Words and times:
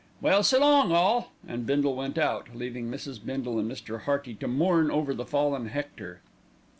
"Well, 0.19 0.41
s'long, 0.41 0.91
all!" 0.91 1.31
and 1.47 1.63
Bindle 1.63 1.95
went 1.95 2.17
out, 2.17 2.55
leaving 2.55 2.89
Mrs. 2.89 3.23
Bindle 3.23 3.59
and 3.59 3.69
Mr. 3.69 4.01
Hearty 4.05 4.33
to 4.33 4.47
mourn 4.47 4.89
over 4.89 5.13
the 5.13 5.27
fallen 5.27 5.67
Hector. 5.67 6.21